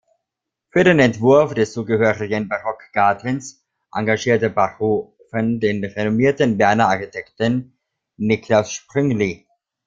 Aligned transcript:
Für 0.71 0.83
den 0.83 0.97
Entwurf 0.97 1.53
des 1.53 1.73
zugehörigen 1.73 2.49
Barockgartens 2.49 3.63
engagierte 3.91 4.49
Bachofen 4.49 5.59
den 5.59 5.85
renommierten 5.85 6.57
Berner 6.57 6.87
Architekten 6.87 7.77
Niklaus 8.17 8.71
Sprüngli. 8.71 9.45